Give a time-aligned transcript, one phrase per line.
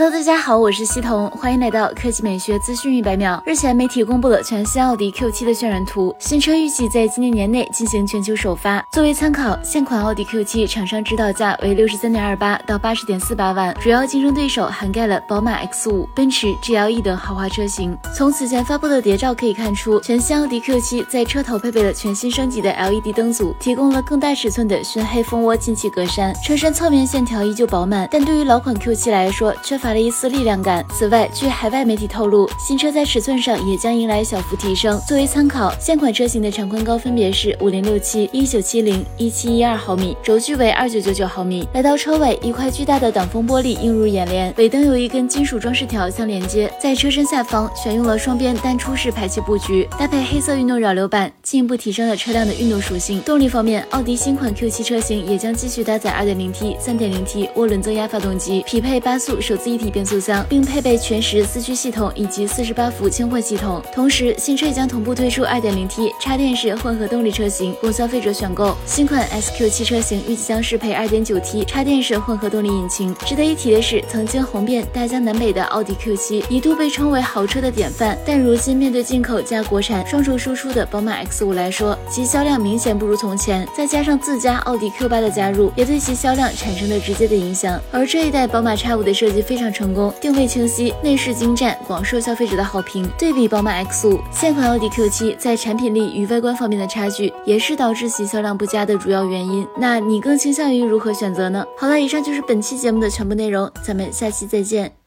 [0.00, 3.42] Hello，大家好，我是西彤，欢迎来到科技美学资讯一百秒。
[3.44, 8.80] 日前，媒体公布了全新奥迪 Q7 的渲染图，新车预计在今年年内进行全球首发。
[8.92, 17.98] 作为参考，现款奥迪 Q7 厂商指导价为六十三点二八到八十点四八万，主要竞争对手涵盖了宝马 X5、奔驰 GLE 等豪华车型。
[18.14, 29.87] 从此前发布的谍照可以看出，全新奥迪 Q7 在车头配备了全新升级的 LED 灯组，提供了更大尺寸的熏黑蜂窝进气格栅，车身侧面线条依旧饱满，但对于老款 Q7 来说，缺乏。
[29.92, 30.84] 了一丝力量感。
[30.90, 35.00] 此外，据海外媒体透露，新车在尺寸上也将迎来小幅提升。
[35.06, 41.66] 作为参考，现款车型的长宽高分别是五零六七、一九七零、一七一二毫米，轴距为二九九九毫米。
[41.72, 46.70] 来到车尾，一块巨大的挡风玻璃映入眼帘，尾灯有一根金属装饰条相连接。
[46.78, 53.22] 在车身下方选用了双边单出式排气布局，搭配黑色运动扰流板，进一步提升了车辆的运动属性。
[53.22, 59.77] 动力方面，奥迪新款 Q7 车型也将继续搭载二点零 T、三点零 T 涡轮增压发动机，匹配八速手自一。
[59.78, 63.82] 体变速箱，并配备全时四驱系统以及四十八伏轻混系统。
[63.94, 68.76] 同时，新车也将同步推出二点零 T 插电式混合动力车型，供消费者选购。
[68.84, 73.14] 新款 SQ7 车型预计将适配二点九 T 插电式混合动力引擎。
[73.24, 83.66] 值得一提的是，曾经红遍大江南北的奥迪 Q7 一度被称为豪车的典范，但如今面对进口加国产双重输出的宝马 X5 来说，其销量明显不如从前。
[83.76, 87.80] 再加上自家奥迪 Q8 的加入，也对其销量产生了直接的影响。
[87.92, 89.67] 而这一代宝马 X5 的设计非常。
[89.70, 93.08] 成功，定位清晰，内饰精湛，广受消费者的好评。
[93.18, 99.66] 对比宝马 X 五现款奥迪 Q 七在产品力与外观方面的差距，也是导致其销量不佳的主要原因。
[99.76, 101.64] 那你更倾向于如何选择呢？
[101.76, 104.98] 好了，以上就是本期节目的全部内容，咱们下期再见。